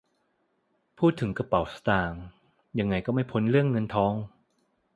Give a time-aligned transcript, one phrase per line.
[0.99, 2.21] พูดถึงกระเป๋าสตางค์
[2.79, 4.13] ยังไงก็หนีไม่พ้นเรื่องเงินทอง